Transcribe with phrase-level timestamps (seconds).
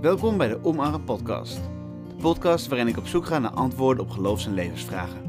[0.00, 1.60] Welkom bij de Omarm Podcast.
[2.08, 5.20] De podcast waarin ik op zoek ga naar antwoorden op geloofs- en levensvragen.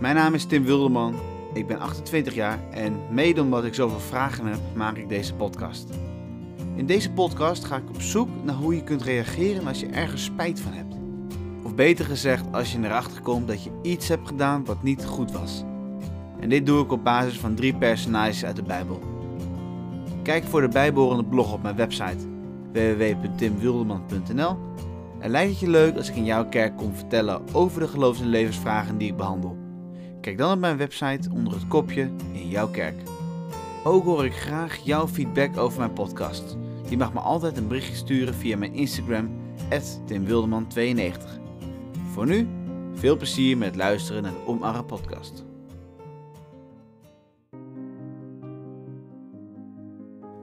[0.00, 1.14] Mijn naam is Tim Wilderman,
[1.52, 5.88] ik ben 28 jaar en mede omdat ik zoveel vragen heb, maak ik deze podcast.
[6.74, 10.24] In deze podcast ga ik op zoek naar hoe je kunt reageren als je ergens
[10.24, 10.94] spijt van hebt.
[11.62, 15.32] Of beter gezegd, als je erachter komt dat je iets hebt gedaan wat niet goed
[15.32, 15.64] was.
[16.40, 19.00] En dit doe ik op basis van drie personages uit de Bijbel.
[20.22, 22.34] Kijk voor de bijbehorende blog op mijn website
[22.76, 24.56] www.timwilderman.nl
[25.18, 28.20] en lijkt het je leuk als ik in jouw kerk kom vertellen over de geloofs-
[28.20, 29.56] en levensvragen die ik behandel.
[30.20, 32.94] Kijk dan op mijn website onder het kopje in jouw kerk.
[33.84, 36.56] Ook hoor ik graag jouw feedback over mijn podcast.
[36.88, 39.30] Je mag me altijd een berichtje sturen via mijn Instagram,
[40.06, 41.40] timwilderman92.
[42.12, 42.48] Voor nu,
[42.94, 45.44] veel plezier met luisteren naar de Omarre podcast.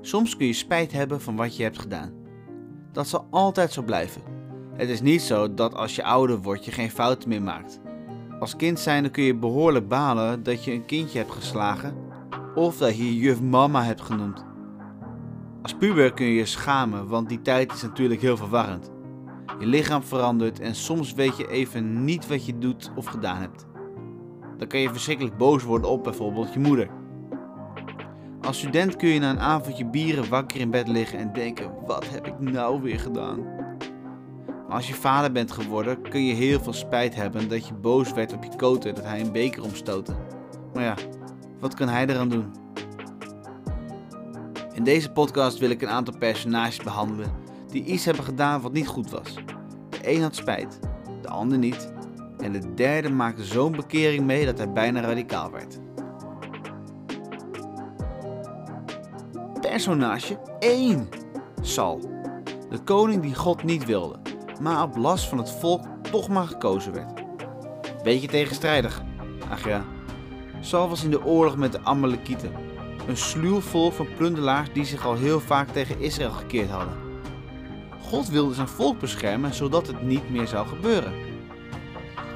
[0.02, 2.23] Soms kun je spijt hebben van wat je hebt gedaan.
[2.94, 4.22] Dat zal altijd zo blijven.
[4.76, 7.80] Het is niet zo dat als je ouder wordt je geen fouten meer maakt.
[8.40, 11.96] Als kind zijnde kun je behoorlijk balen dat je een kindje hebt geslagen
[12.56, 14.46] of dat je juf mama hebt genoemd.
[15.62, 18.92] Als puber kun je je schamen, want die tijd is natuurlijk heel verwarrend.
[19.60, 23.66] Je lichaam verandert en soms weet je even niet wat je doet of gedaan hebt.
[24.58, 26.90] Dan kan je verschrikkelijk boos worden op bijvoorbeeld je moeder.
[28.46, 32.10] Als student kun je na een avondje bieren wakker in bed liggen en denken: wat
[32.10, 33.44] heb ik nou weer gedaan?
[34.48, 38.14] Maar als je vader bent geworden, kun je heel veel spijt hebben dat je boos
[38.14, 40.14] werd op je koter dat hij een beker omstootte.
[40.74, 40.96] Maar ja,
[41.60, 42.52] wat kan hij eraan doen?
[44.74, 47.32] In deze podcast wil ik een aantal personages behandelen
[47.68, 49.36] die iets hebben gedaan wat niet goed was.
[49.90, 50.80] De een had spijt,
[51.22, 51.94] de ander niet.
[52.38, 55.80] En de derde maakte zo'n bekering mee dat hij bijna radicaal werd.
[59.74, 61.10] Personage 1.
[61.62, 62.00] Sal.
[62.70, 64.20] De koning die God niet wilde,
[64.62, 67.24] maar op last van het volk toch maar gekozen werd.
[68.04, 69.02] Beetje tegenstrijdig.
[69.50, 69.86] Ach ja.
[70.60, 72.52] Sal was in de oorlog met de Amalekieten.
[73.08, 76.98] Een sluw volk van plundelaars die zich al heel vaak tegen Israël gekeerd hadden.
[78.02, 81.14] God wilde zijn volk beschermen zodat het niet meer zou gebeuren.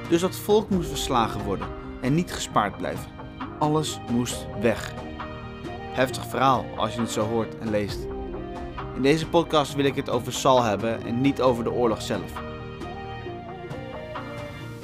[0.08, 1.68] Dus dat volk moest verslagen worden
[2.00, 3.10] en niet gespaard blijven.
[3.58, 4.94] Alles moest weg.
[5.88, 8.06] Heftig verhaal als je het zo hoort en leest.
[8.94, 12.32] In deze podcast wil ik het over Saul hebben en niet over de oorlog zelf.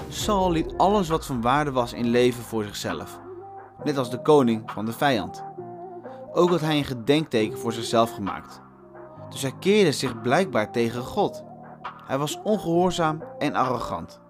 [0.08, 3.20] Saul liet alles wat van waarde was in leven voor zichzelf,
[3.84, 5.44] net als de koning van de vijand.
[6.32, 8.60] Ook had hij een gedenkteken voor zichzelf gemaakt.
[9.30, 11.44] Dus hij keerde zich blijkbaar tegen God.
[12.06, 14.20] Hij was ongehoorzaam en arrogant.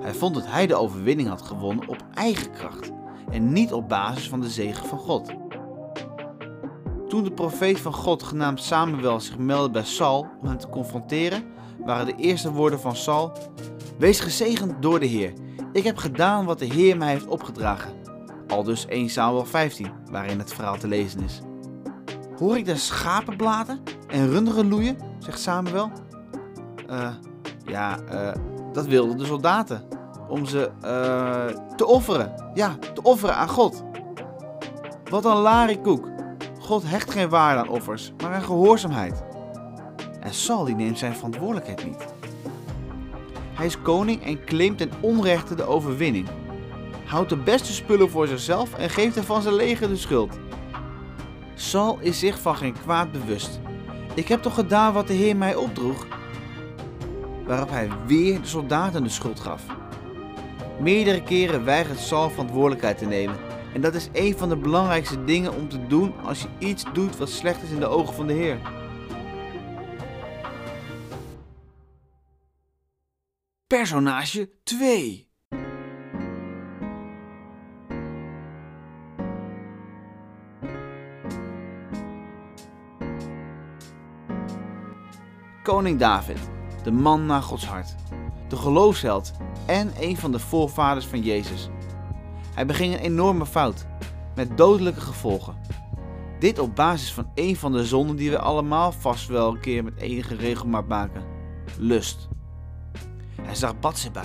[0.00, 2.90] Hij vond dat hij de overwinning had gewonnen op eigen kracht
[3.30, 5.32] en niet op basis van de zegen van God.
[7.10, 11.44] Toen de profeet van God genaamd Samuel zich meldde bij Saul om hem te confronteren,
[11.84, 13.32] waren de eerste woorden van Saul:
[13.98, 15.32] Wees gezegend door de Heer.
[15.72, 17.92] Ik heb gedaan wat de Heer mij heeft opgedragen.
[18.48, 21.40] Al dus 1 Samuel 15, waarin het verhaal te lezen is.
[22.38, 24.96] Hoor ik daar schapen blaten en runderen loeien?
[25.18, 25.90] zegt Samuel.
[26.88, 27.14] Eh,
[27.64, 28.32] ja, eh,
[28.72, 29.82] dat wilden de soldaten.
[30.28, 32.50] Om ze eh, te offeren.
[32.54, 33.84] Ja, te offeren aan God.
[35.10, 36.08] Wat een larikoek.
[36.70, 39.22] God hecht geen waarde aan offers, maar aan gehoorzaamheid.
[40.20, 42.04] En Saul neemt zijn verantwoordelijkheid niet.
[43.54, 46.28] Hij is koning en claimt ten onrechte de overwinning.
[47.04, 50.38] Houdt de beste spullen voor zichzelf en geeft er van zijn leger de schuld.
[51.54, 53.60] Saul is zich van geen kwaad bewust.
[54.14, 56.06] Ik heb toch gedaan wat de Heer mij opdroeg?
[57.46, 59.62] Waarop hij weer de soldaten de schuld gaf.
[60.80, 65.54] Meerdere keren weigert Saul verantwoordelijkheid te nemen en dat is een van de belangrijkste dingen
[65.54, 68.32] om te doen als je iets doet wat slecht is in de ogen van de
[68.32, 68.58] Heer.
[73.66, 75.28] Personage 2
[85.62, 86.38] Koning David,
[86.82, 87.94] de man naar Gods hart,
[88.48, 89.32] de geloofsheld
[89.66, 91.68] en een van de voorvaders van Jezus.
[92.54, 93.86] Hij beging een enorme fout,
[94.34, 95.54] met dodelijke gevolgen.
[96.38, 99.84] Dit op basis van een van de zonden die we allemaal vast wel een keer
[99.84, 101.22] met enige regelmaat maken:
[101.78, 102.28] lust.
[103.42, 104.22] Hij zag Bathsheba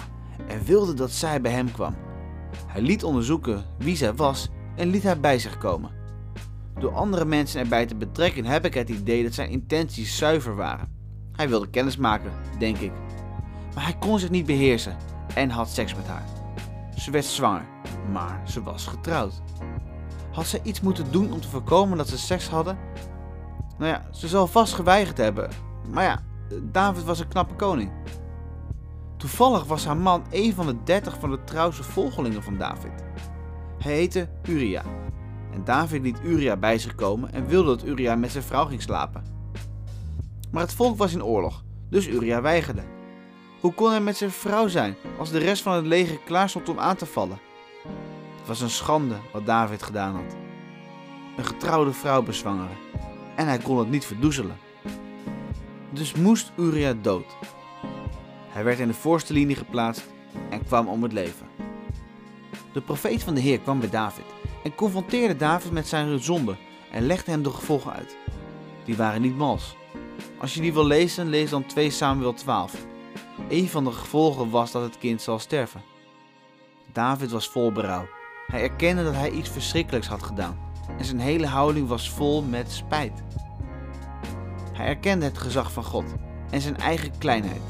[0.48, 1.96] en wilde dat zij bij hem kwam.
[2.68, 5.92] Hij liet onderzoeken wie zij was en liet haar bij zich komen.
[6.80, 10.94] Door andere mensen erbij te betrekken heb ik het idee dat zijn intenties zuiver waren.
[11.32, 12.92] Hij wilde kennis maken, denk ik.
[13.74, 14.98] Maar hij kon zich niet beheersen
[15.34, 16.26] en had seks met haar.
[16.98, 17.66] Ze werd zwanger,
[18.12, 19.42] maar ze was getrouwd.
[20.32, 22.78] Had zij iets moeten doen om te voorkomen dat ze seks hadden?
[23.78, 25.50] Nou ja, ze zal vast geweigerd hebben.
[25.92, 26.24] Maar ja,
[26.72, 27.92] David was een knappe koning.
[29.18, 32.92] Toevallig was haar man een van de dertig van de trouwste volgelingen van David.
[33.80, 34.84] Hij heette Uria.
[35.54, 38.82] En David liet Uria bij zich komen en wilde dat Uria met zijn vrouw ging
[38.82, 39.24] slapen.
[40.52, 42.84] Maar het volk was in oorlog, dus Uria weigerde.
[43.62, 46.70] Hoe kon hij met zijn vrouw zijn als de rest van het leger klaar stond
[46.70, 47.40] om aan te vallen?
[48.46, 50.36] Het was een schande wat David gedaan had.
[51.38, 52.78] Een getrouwde vrouw bezwangeren.
[53.36, 54.58] En hij kon het niet verdoezelen.
[55.92, 57.26] Dus moest Uria dood.
[58.50, 60.06] Hij werd in de voorste linie geplaatst
[60.50, 61.48] en kwam om het leven.
[62.74, 64.26] De profeet van de Heer kwam bij David
[64.64, 66.56] en confronteerde David met zijn zonde
[66.92, 68.18] en legde hem de gevolgen uit.
[68.84, 69.76] Die waren niet mals.
[70.40, 72.86] Als je die wil lezen, lees dan 2 Samuel 12.
[73.50, 75.82] Een van de gevolgen was dat het kind zal sterven.
[76.92, 78.08] David was vol berouw.
[78.48, 80.58] Hij erkende dat hij iets verschrikkelijks had gedaan
[80.98, 83.24] en zijn hele houding was vol met spijt.
[84.74, 86.14] Hij erkende het gezag van God
[86.50, 87.62] en zijn eigen kleinheid.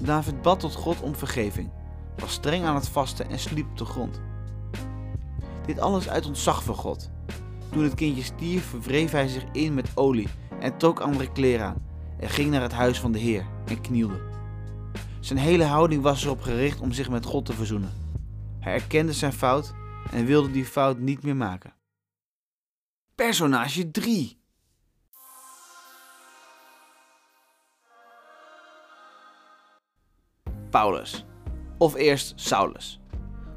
[0.00, 1.70] David bad tot God om vergeving,
[2.16, 4.20] was streng aan het vasten en sliep op de grond.
[5.66, 7.10] Dit alles uit ontzag voor God.
[7.70, 10.28] Toen het kindje stierf, wreef hij zich in met olie
[10.60, 11.82] en trok andere kleren aan
[12.18, 14.20] en ging naar het huis van de Heer en knielde.
[15.20, 17.92] Zijn hele houding was erop gericht om zich met God te verzoenen.
[18.60, 19.74] Hij erkende zijn fout
[20.10, 21.74] en wilde die fout niet meer maken.
[23.14, 24.40] Personage 3
[30.70, 31.24] Paulus,
[31.78, 33.00] of eerst Saulus.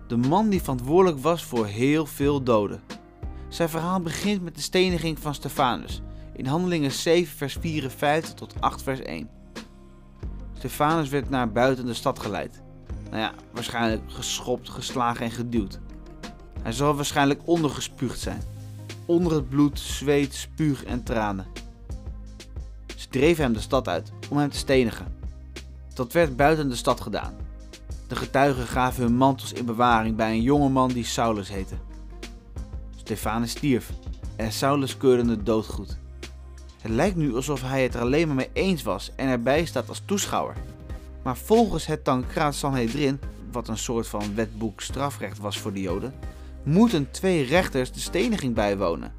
[0.07, 2.81] De man die verantwoordelijk was voor heel veel doden.
[3.49, 6.01] Zijn verhaal begint met de steniging van Stefanus
[6.33, 9.29] in Handelingen 7 vers 54 tot 8 vers 1.
[10.53, 12.61] Stefanus werd naar buiten de stad geleid.
[13.09, 15.79] Nou ja, waarschijnlijk geschopt, geslagen en geduwd.
[16.65, 18.41] Hij zal waarschijnlijk ondergespuugd zijn.
[19.05, 21.45] Onder het bloed, zweet, spuug en tranen.
[22.95, 25.15] Ze dreven hem de stad uit om hem te stenigen.
[25.93, 27.33] Dat werd buiten de stad gedaan.
[28.07, 31.75] De getuigen gaven hun mantels in bewaring bij een jonge man die Saulus heette.
[32.95, 33.91] Stefanus stierf
[34.35, 35.97] en Saulus keurde het doodgoed.
[36.81, 39.89] Het lijkt nu alsof hij het er alleen maar mee eens was en erbij staat
[39.89, 40.55] als toeschouwer.
[41.23, 43.19] Maar volgens het Tankraat Sanhedrin,
[43.51, 46.13] wat een soort van wetboek strafrecht was voor de Joden,
[46.65, 49.13] moeten twee rechters de steniging bijwonen.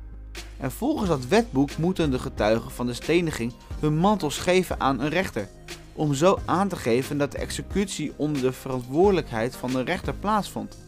[0.57, 5.09] En volgens dat wetboek moeten de getuigen van de steniging hun mantels geven aan een
[5.09, 5.49] rechter,
[5.93, 10.79] om zo aan te geven dat de executie onder de verantwoordelijkheid van de rechter plaatsvond.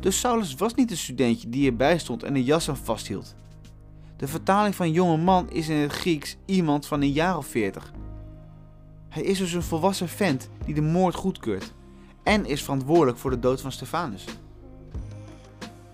[0.00, 3.34] Dus Saulus was niet een studentje die erbij stond en een jas aan vasthield.
[4.16, 7.92] De vertaling van jonge man is in het Grieks iemand van een jaar of veertig.
[9.08, 11.72] Hij is dus een volwassen vent die de moord goedkeurt
[12.22, 14.24] en is verantwoordelijk voor de dood van Stefanus.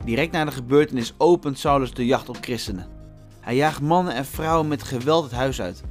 [0.07, 2.87] Direct na de gebeurtenis opent Saulus de jacht op christenen.
[3.41, 5.83] Hij jaagt mannen en vrouwen met geweld het huis uit.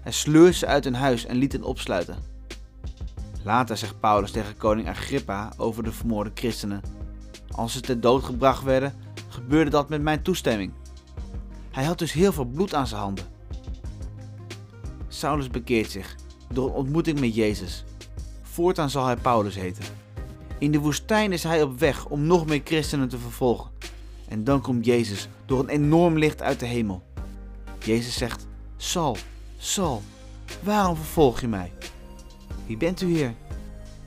[0.00, 2.16] Hij sleurt ze uit hun huis en liet hen opsluiten.
[3.42, 6.80] Later zegt Paulus tegen koning Agrippa over de vermoorde christenen:
[7.50, 8.94] Als ze ter dood gebracht werden,
[9.28, 10.72] gebeurde dat met mijn toestemming.
[11.70, 13.24] Hij had dus heel veel bloed aan zijn handen.
[15.08, 16.16] Saulus bekeert zich
[16.52, 17.84] door een ontmoeting met Jezus.
[18.42, 19.84] Voortaan zal hij Paulus heten.
[20.58, 23.70] In de woestijn is hij op weg om nog meer christenen te vervolgen.
[24.28, 27.02] En dan komt Jezus door een enorm licht uit de hemel.
[27.78, 29.16] Jezus zegt: Sal,
[29.56, 30.02] Sal,
[30.62, 31.72] waarom vervolg je mij?
[32.66, 33.34] Wie bent u, Heer?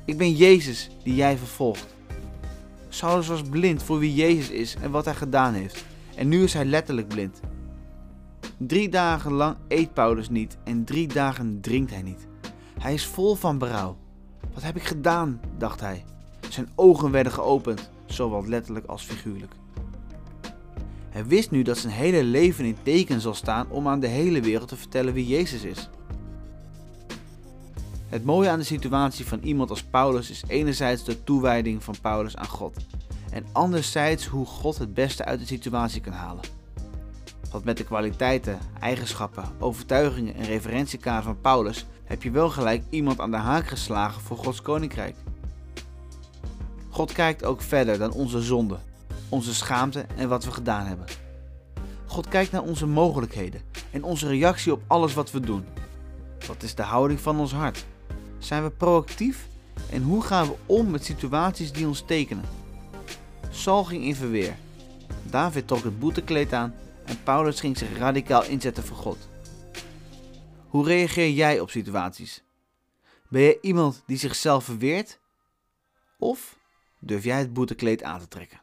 [0.06, 1.96] Ik ben Jezus die jij vervolgt.
[2.90, 5.86] Saulus was blind voor wie Jezus is en wat hij gedaan heeft.
[6.16, 7.40] En nu is hij letterlijk blind.
[8.58, 12.28] Drie dagen lang eet Paulus niet en drie dagen drinkt hij niet.
[12.80, 13.98] Hij is vol van berouw.
[14.54, 15.40] Wat heb ik gedaan?
[15.58, 16.04] dacht hij.
[16.50, 19.54] Zijn ogen werden geopend, zowel letterlijk als figuurlijk.
[21.10, 24.42] Hij wist nu dat zijn hele leven in teken zal staan om aan de hele
[24.42, 25.90] wereld te vertellen wie Jezus is.
[28.08, 32.36] Het mooie aan de situatie van iemand als Paulus is enerzijds de toewijding van Paulus
[32.36, 32.78] aan God
[33.32, 36.44] en anderzijds hoe God het beste uit de situatie kan halen.
[37.52, 43.20] Want met de kwaliteiten, eigenschappen, overtuigingen en referentiekaart van Paulus heb je wel gelijk iemand
[43.20, 45.16] aan de haak geslagen voor Gods koninkrijk.
[47.00, 48.78] God kijkt ook verder dan onze zonde,
[49.30, 51.06] onze schaamte en wat we gedaan hebben.
[52.06, 55.66] God kijkt naar onze mogelijkheden en onze reactie op alles wat we doen.
[56.48, 57.86] Wat is de houding van ons hart?
[58.38, 59.48] Zijn we proactief
[59.90, 62.46] en hoe gaan we om met situaties die ons tekenen?
[63.50, 64.56] Saul ging in verweer.
[65.24, 66.76] David trok het boetekleed aan
[67.06, 69.18] en Paulus ging zich radicaal inzetten voor God.
[70.68, 72.44] Hoe reageer jij op situaties?
[73.30, 75.20] Ben je iemand die zichzelf verweert?
[76.18, 76.58] Of
[77.00, 78.62] durf jij het boetekleed aan te trekken?